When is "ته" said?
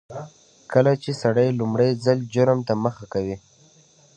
2.67-2.73